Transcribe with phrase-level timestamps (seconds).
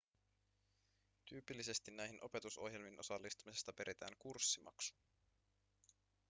[1.25, 4.95] tyypillisesti näihin opetusohjelmiin osallistumisesta peritään kurssimaksu